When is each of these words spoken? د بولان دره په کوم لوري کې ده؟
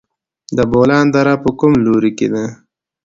د 0.57 0.59
بولان 0.71 1.05
دره 1.15 1.33
په 1.43 1.49
کوم 1.59 1.73
لوري 1.85 2.11
کې 2.17 2.27
ده؟ 2.33 2.43